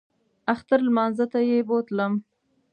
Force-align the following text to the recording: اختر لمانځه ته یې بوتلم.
اختر 0.53 0.79
لمانځه 0.87 1.25
ته 1.31 1.39
یې 1.49 1.59
بوتلم. 1.67 2.13